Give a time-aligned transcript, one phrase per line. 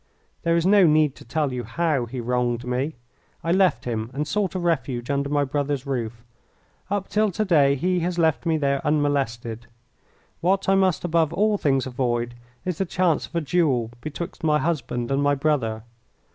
[0.41, 2.95] There is no need to tell you how he wronged me.
[3.43, 6.23] I left him and sought a refuge under my brother's roof.
[6.89, 9.67] Up till to day he has left me there unmolested.
[10.39, 12.33] What I must above all things avoid
[12.65, 15.83] is the chance of a duel betwixt my husband and my brother.